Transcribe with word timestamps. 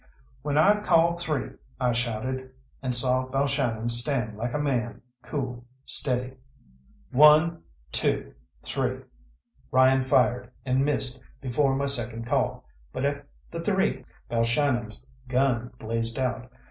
"When 0.41 0.57
I 0.57 0.79
call 0.81 1.15
'Three!'" 1.15 1.51
I 1.79 1.91
shouted, 1.91 2.49
and 2.81 2.95
saw 2.95 3.27
Balshannon 3.27 3.87
stand 3.91 4.35
like 4.35 4.51
a 4.51 4.57
man, 4.57 5.03
cool, 5.21 5.63
steady. 5.85 6.37
"One, 7.11 7.61
two, 7.91 8.33
three!" 8.63 9.01
Ryan 9.69 10.01
fired 10.01 10.49
and 10.65 10.83
missed 10.83 11.21
before 11.39 11.75
my 11.75 11.85
second 11.85 12.25
call, 12.25 12.65
but 12.91 13.05
at 13.05 13.27
the 13.51 13.59
"Three" 13.61 14.03
Balshannon's 14.27 15.05
gun 15.27 15.69
blazed 15.77 16.17
out. 16.17 16.51